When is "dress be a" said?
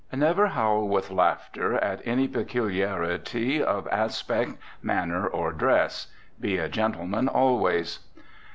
5.53-6.67